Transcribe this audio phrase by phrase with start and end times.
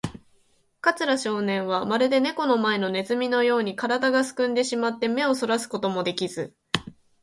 [0.81, 6.55] 桂少年は、まるでネコの前のネズミのように、からだがすくんでしまって、目をそらすこともできず、